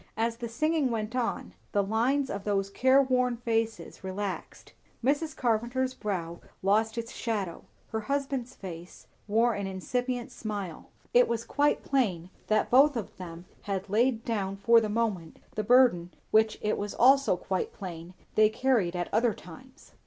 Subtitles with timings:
[0.17, 4.73] As the singing went on, the lines of those careworn faces relaxed;
[5.05, 5.37] Mrs.
[5.37, 11.83] Carpenter's brow lost its shadow, her husband's face wore an incipient smile; it was quite
[11.83, 16.79] plain that both of them had laid down for the moment the burden which it
[16.79, 19.91] was also quite plain they carried at other times.